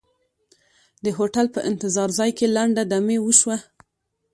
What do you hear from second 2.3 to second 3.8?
کې لنډه دمې وشوه.